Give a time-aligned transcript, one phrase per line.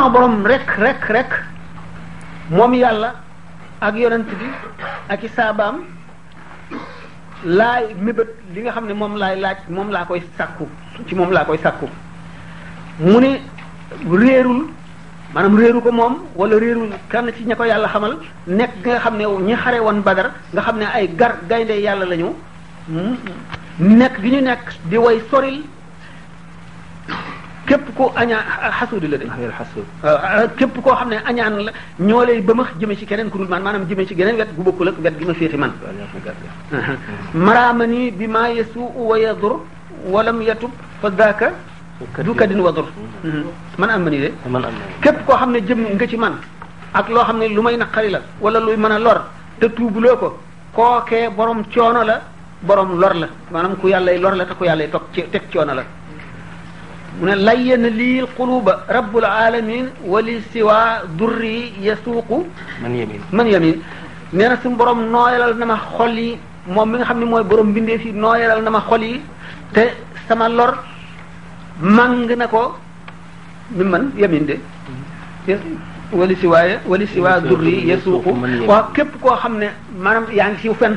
[0.00, 1.30] sama borom rek rek rek
[2.56, 3.20] moom yàlla
[3.84, 4.48] ak yonent bi
[5.12, 5.84] ak i saabaam
[7.44, 10.64] laay mébét li nga xam ne moom laay laaj moom laa koy sàkku
[11.06, 11.84] ci moom laa koy sàkku
[13.00, 13.42] mu ni
[14.10, 14.72] réerul
[15.34, 19.16] maanaam réeru ko moom wala réerul kan ci ña ko yàlla xamal nekk nga xam
[19.18, 22.32] ne ñi xare woon Badar nga xam ne ay gar gaynde yàlla lañu
[23.78, 25.60] nekk gi ñu nekk di way soril
[27.68, 28.42] képp ko añaa
[28.78, 29.46] xasuudi la de waaw
[30.06, 31.72] euh, képp koo xam ne añaan la
[32.08, 34.48] ñoo lay ba max jëme ci keneen ku dul man maanaam jëme ci geneen wet
[34.56, 35.72] gu bokkul ak wet gi ma féeti man
[37.46, 39.52] maraamani bi ma yesu wa yadur
[40.12, 41.46] walam yatub fa daaka
[42.26, 43.30] du kadin wadur mm-hmm.
[43.30, 43.50] hmm.
[43.80, 44.28] man a mani de
[45.02, 46.34] képp koo xam ne jëm nga ci man
[46.98, 49.18] ak loo xam ne lu may naqari la wala luy mën a lor
[49.60, 50.28] te tuubuloo ko
[50.76, 52.14] kookee borom coono la
[52.66, 55.04] borom lor la maanaam ku yàllay lor la te ku yàllay toog
[55.34, 55.84] teg coono la
[57.18, 62.46] mu ne layyana lii quluba rabbul alamin wali siwa durri yasuuqu
[62.82, 63.74] man yamin man yamin
[64.32, 67.42] nee na suñu borom nooyalal na ma xol yi moom mi nga xam ne mooy
[67.42, 69.20] borom bindee fi nooyalal na ma xol yi
[69.74, 69.82] te
[70.28, 70.72] sama lor
[71.82, 72.76] màng na ko
[73.72, 74.56] mi man yamin de
[76.12, 78.30] wali siwa wali siwa durri yasuuqu
[78.68, 80.96] waaw képp koo xam ne maanaam yaa ngi siw fen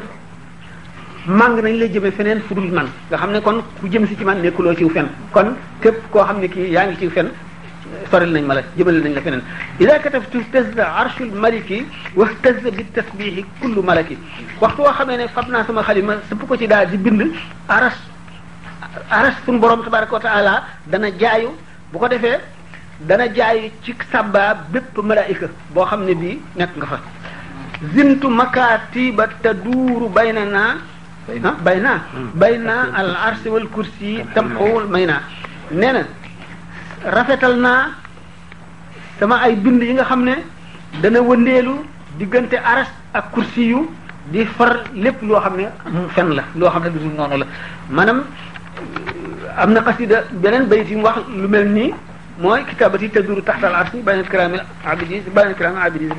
[1.26, 4.24] màng nañ la jëme feneen fu man nga xam ne kon ku jëm si ci
[4.26, 7.30] man nekkuloo ciw fen kon képp koo xam ne kii yaa ngi ciw fen
[8.12, 9.42] soril nañ ma la jëmale nañ la feneen
[9.80, 14.18] ida kataftu tazza arshul maliki wa tazza bi tasbihi kullu malaki
[14.60, 17.32] waxtu woo xamee ne fab naa sama xalima sëpp ko ci daal di bind
[17.70, 17.96] aras
[19.10, 21.52] aras suñu borom tabaraka wa taala dana jaayu
[21.94, 22.38] bu ko defee
[23.00, 26.98] dana jaayu ci sàbbaa bépp malaika boo xam ne bii nekk nga fa
[27.94, 30.64] zintu makaatiba taduuru baynana
[31.30, 31.50] bayna
[32.36, 33.00] bayna hmm.
[33.00, 35.24] al arsi wal kursi tamxuwul mayna
[35.72, 35.94] nee
[37.56, 37.74] na
[39.20, 40.26] sama ay bind yi nga xam
[41.02, 41.80] dana wëndeelu
[42.20, 43.90] diggante aras ak kursi yu
[44.32, 45.68] di far lépp loo xam ne
[46.14, 47.46] fen la loo xam ne du noonu la
[47.90, 51.94] maanaam euh, am na xasida beneen bayit yi mu wax lu mel nii
[52.40, 56.10] mooy kitaabati taduru taxta al arsi baynal kiraami abidi baynal kiraami abidi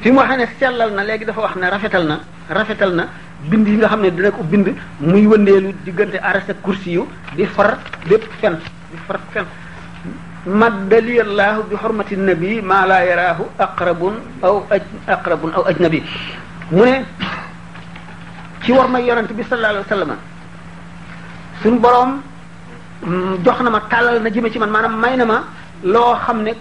[0.00, 3.04] fi mu waxee sellal na léegi dafa wax na rafetal na
[3.44, 7.44] bind yi nga xam ne dina ko bind muy wëndeelu diggante arasa kursi yu di
[7.44, 8.56] far lépp fen
[8.90, 9.44] di far fen
[10.46, 16.02] maddaliyallaahu bi xormati nabi maa laa yaraahu aqrabun aw aj aqrabun aw ajnabi
[16.70, 17.04] mu ne
[18.64, 20.10] ci war may yonent bi sallallahu alayhi
[21.64, 22.12] wa boroom
[23.04, 25.44] mm, jox na ma tàllal na jëme ci man maanaam may na ma
[25.82, 26.54] loo xam ne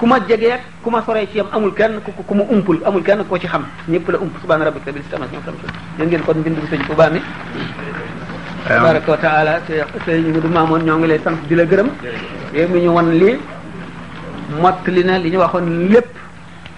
[0.00, 3.02] kuma ma jege ak kuma ma ci am amul kenn ku ku mu umpul amul
[3.04, 5.66] kenn ko ci xam ñepp la ump subhana rabbika rabbil samati wa samati
[6.00, 7.20] yeen ngeen kon bindu señ tuba mi
[8.66, 9.60] tabaraka wa taala
[10.08, 11.88] ñu du mamon ñoo ngi lay sant di la gërëm
[12.54, 13.38] yow mi ñu won li
[14.58, 16.10] mot li na li ñu waxon lepp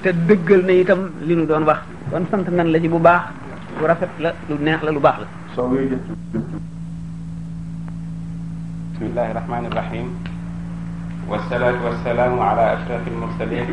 [0.03, 1.79] te deggal na itam li ñu doon wax
[2.11, 3.31] kon sant nan la ci bu baax
[3.79, 5.21] bu rafet la lu neex la lu baax
[5.57, 5.63] la
[8.99, 10.11] bismillahir rahmanir rahim
[11.33, 13.69] والصلاة والسلام على أشرف المرسلين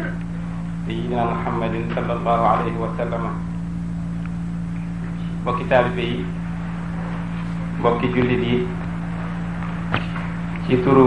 [0.87, 3.23] سيدنا محمد صلى الله عليه وسلم
[5.45, 6.11] وكتاب بي
[7.83, 8.53] بوكي جلدي
[10.71, 11.05] يترو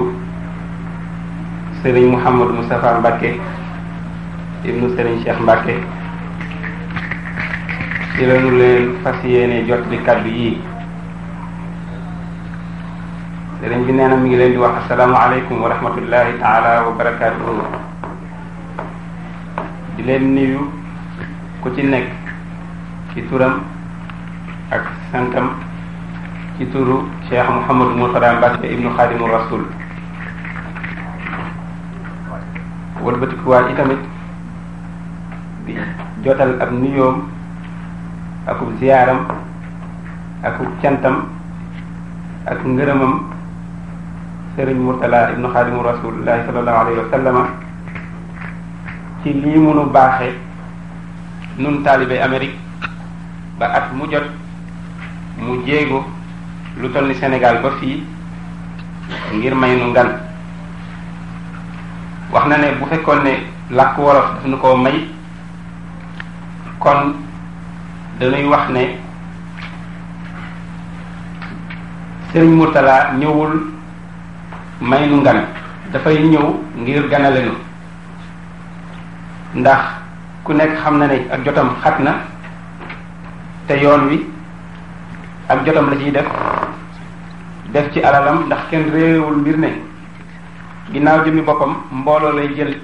[1.83, 3.31] سيدنا محمد مصطفى مباكي
[4.69, 5.77] ابن سيدنا شيخ مباكي
[8.21, 10.57] يلا نولي فاسييني جوتلي
[13.73, 17.65] sëriñ bi nee na mi ngi leen di wax asalaamaaleykum wa rahmatullahi taala wa barakaatuhu
[19.97, 20.61] di leen nuyu
[21.65, 22.13] ku ci nekk
[23.17, 23.65] ci turam
[24.69, 25.57] ak santam
[26.61, 29.65] ci turu Cheikh Mouhamadou Mourtada Mbacké ibnu Khadimu Rasul
[33.01, 34.01] wëlbatikuwaay itamit
[35.65, 35.73] di
[36.21, 37.25] jotal ab nuyoom
[38.53, 39.25] akub ziyaaram
[40.45, 41.25] akub cantam
[42.45, 43.33] ak ngërëmam
[44.57, 47.47] sëriñ Murtala ibnu xaadimu rasulillahi sallallahu alayhi wa
[49.23, 50.29] ci lii munu baaxe
[51.59, 52.59] nun taalibe Amérique
[53.59, 54.25] ba at mu jot
[55.39, 56.05] mu jéego
[56.77, 58.05] lu toll ni Sénégal ba fii
[59.35, 60.21] ngir may nu ngan
[62.31, 63.33] wax na ne bu fekkoon ne
[63.71, 65.09] làkk wolof daf nu koo may
[66.79, 67.15] kon
[68.21, 69.01] dañuy wax ne
[72.33, 73.82] sëriñ Murtala ñëwul
[74.83, 75.47] may nu ngan
[75.95, 77.53] dafay ñëw ngir ganale nu
[79.63, 79.79] ndax
[80.45, 82.13] ku nekk xam na ne ak jotam xat na
[83.69, 84.27] te yoon wi
[85.49, 86.27] ak jotam la ciy def
[87.73, 89.69] def ci alalam ndax kenn réewul mbir ne
[90.93, 92.75] ginnaaw jëmmi boppam mbooloo lay jël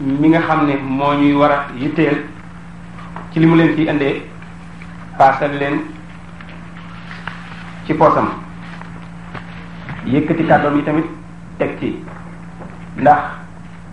[0.00, 2.16] mi nga xam ne moo ñuy war a yitteel
[3.32, 4.22] ci li mu leen fi indee
[5.18, 5.82] paasal leen
[7.84, 8.28] ci poosam
[10.06, 11.04] yëkkati kàddoom yi tamit
[11.58, 11.96] teg ci
[12.96, 13.22] ndax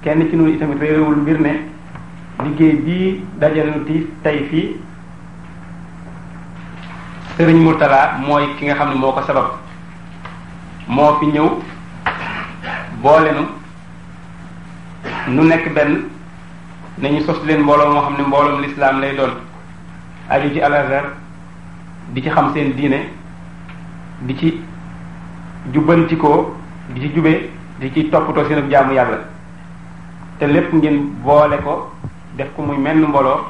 [0.03, 1.49] kenn ci noonu itamit réerewul mbir ne
[2.43, 4.77] liggéey bii dajanu tiis tey fii
[7.37, 9.51] sëriñ Murtala mooy ki nga xam ne moo ko sabab
[10.87, 11.49] moo fi ñëw
[13.01, 13.29] boole
[15.27, 16.07] nu nekk benn
[16.97, 19.31] nañu sos leen mbooloo moo xam ne mbooloom lislaam lay doon
[20.29, 20.73] aju ci Al
[22.11, 23.07] di ci xam seen diine
[24.19, 24.61] di ci
[25.73, 27.47] jubbantikoo di ci jubee
[27.79, 29.19] di ci toppatoo seen ak jaamu yàlla
[30.37, 31.91] te lépp ngeen boole ko
[32.35, 33.47] def ko muy menn mbooloo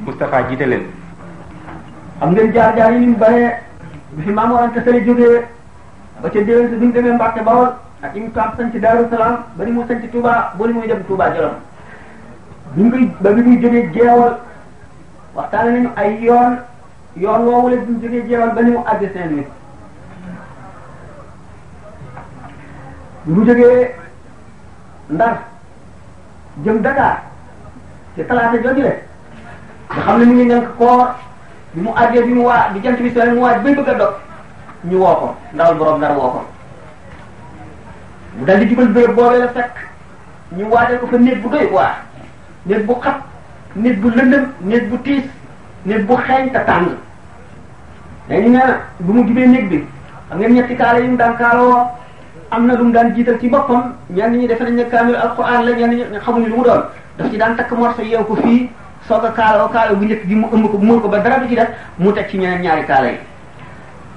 [0.00, 0.84] Moustapha jiite leen.
[2.18, 3.62] xam ngeen jaar-jaar yi ñu bare
[4.12, 5.46] bi fi Maam Mor Anta Sali jógee
[6.20, 7.70] ba ca déwén si bi ñu demee Mbàkke Bawol
[8.02, 10.66] ak yi mu ko sañ ci Daaru Salaam ba ni mu sañ ci Touba ba
[10.66, 11.54] ni muy dem Touba Jolof
[12.74, 14.38] bi ñu koy ba bi muy jógee jeewal
[15.34, 16.58] waxtaane nañu ay yoon
[17.16, 19.46] yoon woowu bi mu jógee jeewal ba ni mu àgg saint
[23.24, 23.94] bi mu jógee
[25.10, 25.38] Ndar
[26.64, 27.22] jëm Dakar
[28.16, 28.98] ci talaata jooju rek
[29.90, 31.14] nga xam mu ngi nekk koor
[31.74, 34.08] bi mu àggee bi mu waa bi jant bi soo mu waaj bay bëgg a
[34.88, 36.44] ñu woo ko ndawal borom Ndar woo ko
[38.38, 39.70] mu dal di jubal béréb boobee la fekk
[40.56, 41.94] ñu waajal ko fa néeg bu doy waar
[42.66, 43.18] néeg bu xat
[43.74, 45.24] néeg bu lëndëm néeg bu tiis
[45.84, 46.88] néeg bu xeeñ te tàng
[48.28, 49.84] dañu nee na bu mu jubee néeg bi
[50.28, 51.86] xam ngeen ñetti kaala yi mu daan kaaloo
[52.50, 55.62] am na lu mu daan jiital ci boppam ñenn ñi defe nañ ne kaamil alquran
[55.64, 56.82] la ñenn ñi xamuñu lu mu doon
[57.16, 58.68] daf ci daan takk morso yeew ko fii
[59.06, 61.48] soog a kaaloo kaaloo bu njëkk gi mu ëmb ko muur ko ba dara du
[61.48, 61.68] ci def
[61.98, 63.18] mu teg ci ñeneen ñaari kaala yi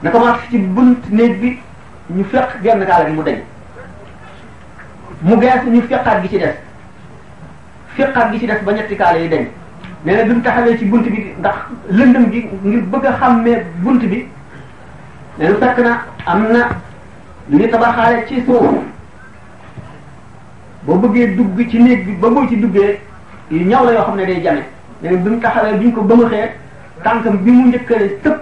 [0.02, 1.60] na commencé ci bunt néeg bi
[2.10, 3.38] ñu feq genn kaala gi mu dañ
[5.22, 6.56] mu gees ñu feqaat gi ci des
[7.96, 9.48] feqaat gi ci des ba ñetti kaala yi dañ
[10.06, 11.56] nee na bi mu taxawee ci bunt bi ndax
[11.90, 14.28] lëndëm gi ngir bëgg a xàmmee bunt bi
[15.38, 16.70] nee na fekk na am na
[17.50, 18.62] li tabaxaale ci suuf
[20.84, 23.00] boo bëggee dugg ci néeg bi ba boo ci duggee
[23.50, 24.64] yu ñaw la yoo xam ne day jame
[25.02, 26.52] mais bi mu taxawee bi ñu ko bëmaxee
[27.04, 28.40] tànkam bi mu njëkkale tëpp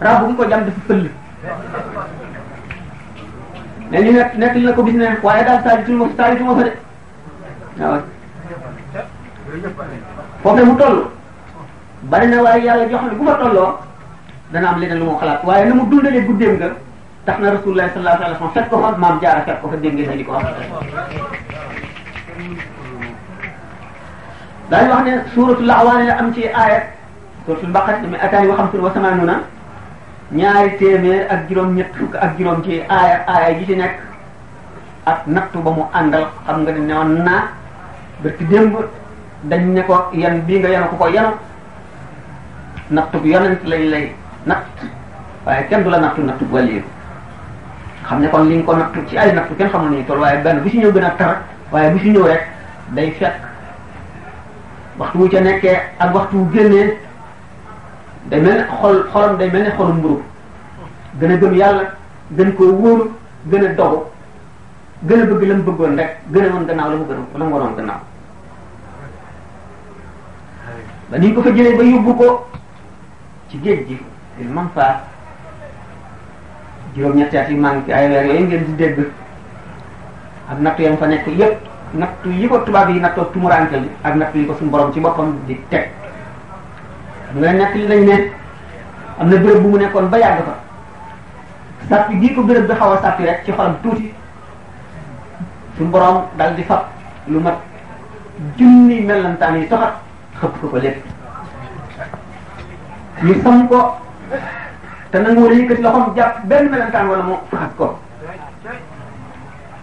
[0.00, 1.10] rab mu ko jam dafa fëll
[3.90, 6.72] mais li nekk nekk li na ko bis waaye daal saajituma saajituma fa de
[7.82, 8.00] waaw
[10.42, 11.04] foofee mu toll
[12.02, 13.78] bari na waaye yàlla jox ne bu fa tolloo
[14.50, 16.72] dana am leneen lu mu xalaat waaye na mu dundalee guddeem nga
[17.26, 19.94] tax na rasulullah sallallahu alaihi wasallam fekk ko fa mam jaara fekk ko fa deg
[19.98, 20.46] ngeen di ko wax
[24.70, 26.84] dañu wax ne al awaan la am ci ayat
[27.48, 29.36] al baqara mi atani wa khamsun wa samanuna
[30.40, 33.94] ñaari téeméer ak juroom ñet fukk ak juroom ci aaya aaya gi ci nek
[35.10, 37.36] ak nattu ba mu andal xam nga ne woon na
[38.22, 38.74] barki demb
[39.50, 41.30] dañ ne ko yan bi nga yanu ko ko yanu
[42.94, 44.06] nattu yonent lañ lay
[44.46, 44.62] nat
[45.46, 46.82] waye kenn du la nattu nattu waliyu
[48.10, 50.38] xam ne kon li nga ko nattu ci ay nattu kenn xamul ni toll waaye
[50.42, 51.42] benn bu si ñëw gën a tar
[51.72, 52.46] waaye bu si ñëw rek
[52.94, 53.34] day fekk
[54.98, 56.98] waxtu wu ca nekkee ak waxtu wu génnee
[58.30, 60.18] day mel ne xol xolam day mel ne xolu mburu
[61.20, 61.84] gën a gëm yàlla
[62.36, 63.10] gën koo wóoru
[63.50, 63.98] gën a dogu
[65.06, 67.44] gën a bëgg la mu bëggoon rek gën a woon gannaaw la mu gën la
[67.44, 68.00] mu waroon gannaaw
[71.10, 72.48] ba ni ñu ko fa jëlee ba yóbbu ko
[73.48, 73.98] ci géej gi
[74.38, 74.96] il man faa
[76.96, 78.96] juróom-ñetti at yu manqué ay weer yooyu ngeen di dégg
[80.50, 81.58] ak nattu yam fa nekk yépp
[81.94, 85.00] nattu yi ko tubaab yi nattoo tumuraanke bi ak nattu yi ko suñu borom ci
[85.00, 85.90] boppam di teg
[87.28, 88.32] xam nga nekk li lañ ne
[89.18, 90.54] am na béréb bu mu nekkoon ba yàgg fa
[91.88, 92.42] sàppi gii ko
[93.46, 94.12] ci xolam tuuti
[95.78, 96.84] suñu borom dal di fab
[97.28, 97.56] lu mat
[98.56, 99.94] junni mellantaan yi toxat
[100.40, 101.04] xëpp ko ko lépp
[103.22, 103.98] ñu sam ko
[105.10, 107.88] te nanguwul a yëkkati loxoom jàpp benn melentaan wala mu faxat ko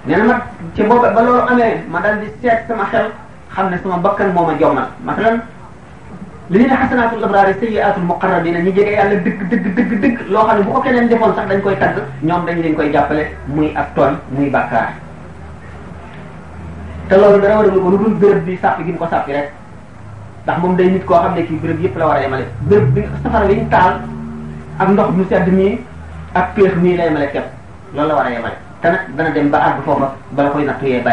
[0.05, 0.41] nee na
[0.75, 3.05] ci booba ba loolu amee ma dal di seet sama xel
[3.55, 5.39] xam ne sama bakkan moo a jommal masalan
[6.49, 10.45] li ñu ne xasanaatul abraari sayyiaatul muqarrabina ñu jege yàlla dëgg dëgg dëgg dëgg loo
[10.47, 13.23] xam ne bu ko keneen defoon sax dañ koy tagg ñoom dañ leen koy jàppale
[13.45, 14.89] muy ak tooñ muy bàkkaar
[17.07, 19.51] te loolu dara war ko lu dul béréb bi sàpp gi mu ko sàppi rek
[20.43, 23.71] ndax moom day nit koo xam ne k béréb yëpp la war a yemale béréb
[24.79, 25.79] ak ndox mu sedd mii
[26.33, 27.45] ak péex mii lay male képp
[27.93, 30.85] loolu la war a yemale te nag dana dem ba àgg foofa bala koy nattu
[30.85, 31.03] yee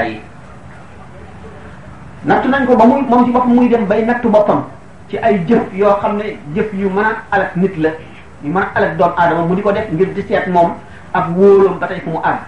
[2.24, 4.64] nattu nañ ko ba muy moom ci boppam muy dem bay nattu boppam
[5.10, 6.24] ci ay jëf yoo xam ne
[6.54, 7.90] jëf yu mën a alak la
[8.44, 10.70] yu mën a alak aadama mu di ko def ngir di seet moom
[11.12, 12.38] ak wóoloom ba tey fu mu àgg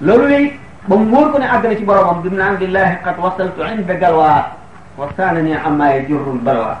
[0.00, 2.96] loolu léegi ba mu wóor ko ne àgg na ci boromam bi mu naan lillahi
[3.04, 4.59] qad wasaltu inda galwaa
[4.98, 6.76] وثانيا عما يجر البلوى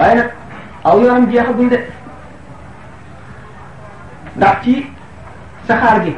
[0.00, 0.18] وين
[0.86, 1.80] او يوم جي خبل
[4.36, 4.76] داكتي
[5.68, 6.14] سخار جي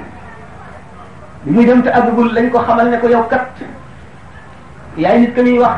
[1.46, 3.48] ني دمت ابغول لا نكو خمال نكو يو كات
[4.98, 5.76] ياي نيت كني واخ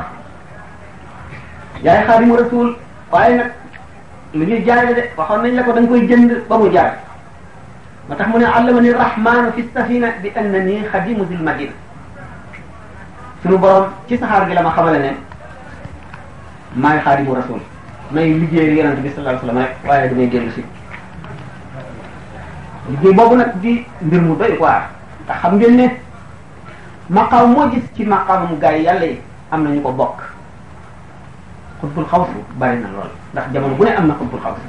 [1.85, 2.77] ياي خادم رسول
[3.13, 3.39] وين
[4.35, 6.93] من جاري دي واخون نني لاكو دنج كوي جند بامو جار
[8.55, 11.73] علمني الرحمن في السفينه بانني خادم ذي المدينه
[13.43, 13.59] suñu
[14.09, 15.11] ci saxaar gi la ma xamale ne
[16.75, 17.59] maay xaadimu rasul
[18.13, 20.65] may liggéeyal yonent bi sallallahu alayhi wa sallam rek waaye damay dellu si
[22.91, 24.91] liggéey boobu nag di mbir mu doy waar
[25.25, 25.89] ndax xam ngeen ne
[27.11, 29.21] maqaam moo gis ci maqaamam mu yi yàlla yi
[29.51, 30.21] am nañu ko bokk
[31.81, 34.61] xutbul xawsu bari na lool ndax jamono bu ne am na xutbul xawsu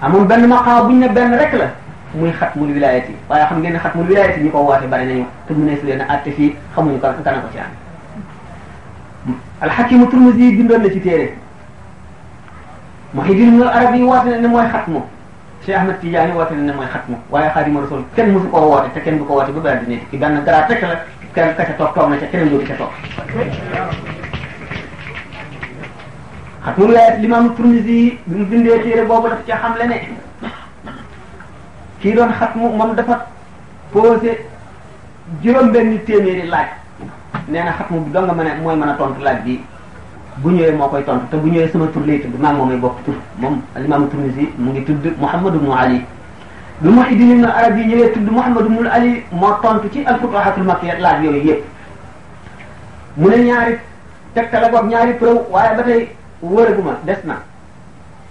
[0.00, 1.68] amoon benn maqaam bu ñu ne benn rek la
[2.14, 5.54] muy xatmul wilayati waaye xam ngeen ne xatmul wilayati ñi ko woote bari nañu te
[5.54, 7.68] mu ne su leen a àtte fii xamuñu kan kan ko ci am
[9.60, 11.32] alxakimu turmusi bindoon na ci téere
[13.14, 15.00] muhidin nga arab yi woote na ne mooy xatmu
[15.64, 18.88] Cheikh Ahmed Tidiane woote na ne mooy xatmu waaye xaadima rasul kenn musu koo woote
[18.94, 21.00] te kenn du ko woote ba bari dina ci benn dara rek la
[21.34, 22.90] kenn ka ca toog toog na ca keneen du ca toog
[26.62, 30.21] xatmul wilaayati limaam turmusi bi mu bindee téere boobu daf ca xamle ne
[32.02, 33.14] kii doon xatmu moom dafa
[33.94, 34.32] posé
[35.42, 36.68] juróom-benni téeméeri laaj
[37.48, 39.60] nee na xatmu bi doo nga mën a mooy mën a tontu laaj bi
[40.42, 42.96] bu ñëwee moo koy tontu te bu ñëwee sama tur lay tudd maa moomay bokk
[43.04, 43.62] tur moom
[44.58, 46.00] mu ngi tudd Muhammad ibnu Ali
[46.82, 51.24] lu Muhyiddin ibnu Arabi ñëwee tudd Muhammad ibnu Ali moo tontu ci al-Futuhatul Makkiyya laaj
[51.24, 51.62] yooyu yëpp
[53.16, 53.74] mu ne ñaari
[54.34, 56.08] tegtale boog ñaari preuve waaye ba tey
[56.42, 57.34] wëraguma des na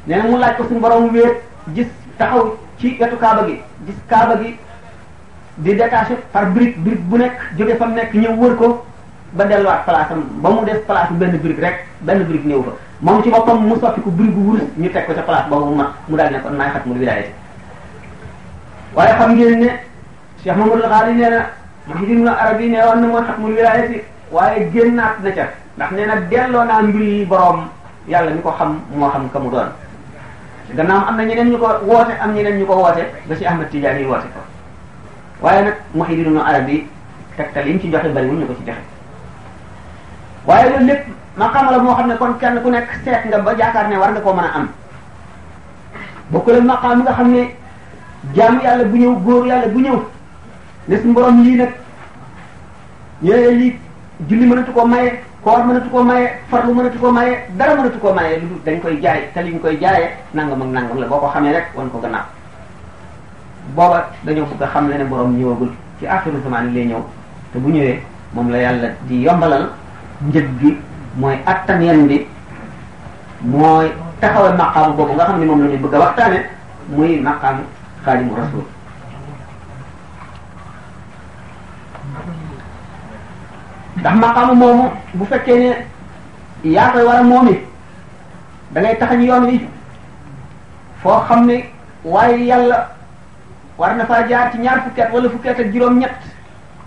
[0.07, 1.39] nee na mu laaj ko suñu borom wéet
[1.75, 1.87] gis
[2.81, 4.57] ci wetu kaaba gi gis kaaba gi
[5.61, 8.85] di détaché par brique brique bu nekk jóge fa mu nekk ñëw wër ko
[9.38, 12.71] ba delluwaat place am ba mu def place benn brique rek benn brique ñëw fa
[13.01, 15.75] moom ci boppam mu sotti ko brique bu wurus ñu teg ko ca place boobu
[15.75, 17.25] ma mu daal ne kon naay xat mu wilaaya
[18.95, 19.69] waaye xam ngeen ne
[20.41, 21.45] Cheikh Mamadou Xaali nee na
[21.88, 23.85] Muhyiddin Arabi ne woon na mooy xat mu wilaaya
[24.31, 25.29] waaye génnaat na
[25.77, 27.61] ndax nee na delloo naa mbir boroom
[28.07, 29.69] yàlla mi ko xam moo xam ka mu doon
[30.75, 33.67] gannaaw am na ñeneen ñu ko woote am ñeneen ñu ko woote ba si ahmad
[33.69, 34.39] tijani woote ko
[35.43, 36.87] waaye nag muhidinu arabi
[37.35, 38.81] tegtal yi ci joxe bari ñu ko ci joxe
[40.47, 41.03] waaye loolu lépp
[41.37, 44.11] maqaama xamala moo xam ne kon kenn ku nekk seet nga ba jaakaar ne war
[44.11, 44.67] nga koo mën a am
[46.31, 47.55] bokkul ak maqaam nga xam ne
[48.33, 49.99] jaam yàlla bu ñëw góor yàlla bu ñëw
[50.87, 51.71] ne su mborom lii nag
[53.23, 53.79] ñu ne lii
[54.29, 58.13] julli mënatu ko maye koor mënatu ko maye farlu mënatu ko maye dara mënatu ko
[58.13, 61.51] maye lu dañ koy jaay te liñ koy jaay nangam ak nangam la boko xamé
[61.51, 62.21] rek won ko gëna
[63.75, 67.01] boba dañu bëgg xam ne borom ñëwagul ci akhiru zaman lay ñëw
[67.53, 68.01] te bu ñëwee
[68.33, 69.69] mom la yalla di yombalal
[70.27, 70.77] njëg gi
[71.15, 72.25] moy attan yeen bi
[73.41, 76.39] moy taxawal maqam bobu nga xamni mom la ñu bëgg waxtane
[76.89, 77.63] muy maqaamu
[78.36, 78.63] rasul
[84.01, 85.77] ndax maqaamu moomu bu fekkee
[86.63, 87.62] ne yaa koy war a moom it
[88.74, 89.60] da ngay
[91.03, 91.58] foo xam ne
[92.03, 92.79] waaye yàlla
[93.77, 96.13] war na faa jaar ci ñaar fukki at wala fukki at ak juróom-ñett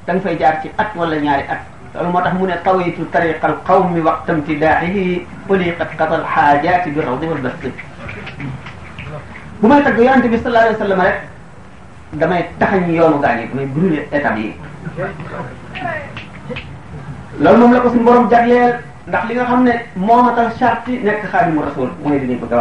[0.06, 1.60] da nga fay jaar ci at wala ñaari at
[1.94, 7.00] loolu moo tax mu ne tawitu tariqa al qawmi waqta imtidaaxihi uliqat qatal xaajaati bi
[7.00, 7.72] rawdi wal basti
[9.60, 11.20] bu may tagg yonente bi sallallahu alayhi wa sallam rek
[12.14, 14.54] damay taxañ yoonu gaa ñi damay brûler étapes yi
[17.40, 21.24] loolu moom la ko suñu borom jagleel ndax li nga xam ne moomatal charti nekk
[21.32, 22.52] xaadimu rasul mooy li ñu bëgg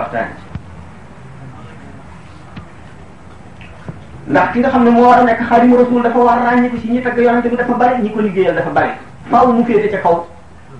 [4.27, 6.79] ndax ki nga xam ne moo war a nekk xaadimu rasul dafa war a ràññiku
[6.81, 8.89] ci ñi tagg yonante bi dafa bari ñi ko liggéeyal dafa bari
[9.29, 10.25] faaw mu féete ca kaw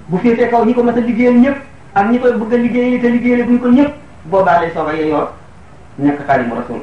[0.07, 1.55] bu féetee kaw ñi ko mas a liggéeyal ñëpp
[1.93, 3.91] ak ñi koy bëgg a liggéeyal te liggéeyal buñ ko ñëpp
[4.25, 5.27] boobaa lay soog a yeyoo
[5.99, 6.81] nekk xaadimu rasul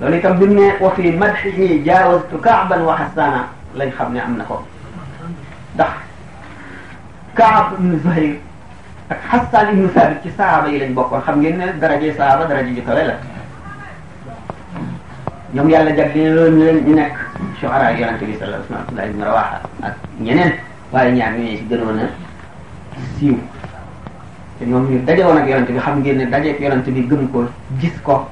[0.00, 4.20] loolu itam bi mu ne wa fi madhihi jaawastu kaaban wa xassana lañ xam ne
[4.20, 4.62] am na ko
[5.72, 5.94] ndax
[7.32, 8.36] Kaab ibnu Zuhayr
[9.08, 12.76] ak Xasaan ibnu Saabit ci saaba yi lañ bokkoon xam ngeen ne daraje saaba daraje
[12.76, 13.16] ju kawe la
[15.56, 18.90] ñoom yàlla jagleel loolu ñu leen ñu wa sallam
[20.92, 22.00] waaye ñaar ñooñu ci gënoon
[23.16, 23.36] siiw
[24.60, 27.28] te ñoom ñu daje woon ak yonente bi xam ngeen ne dajeek yonente bi gëm
[27.32, 27.48] ko
[27.80, 28.28] gis ko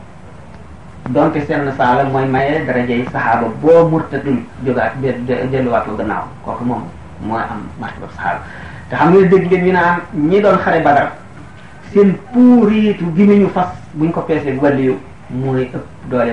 [1.09, 4.93] donte seen saala mooy maye darajey saxaaba boo murtadul jógaat
[5.51, 6.83] delluwaat ko gannaaw kooku moom
[7.23, 8.41] mooy am martaba saxaaba
[8.89, 9.97] te xam nga dégg ngeen ñu naan
[10.29, 11.09] ñi doon xare badar
[11.93, 12.69] seen pour
[13.17, 14.95] gi ñu fas buñ ko peesee wàlliyu
[15.31, 16.33] mooy ëpp doole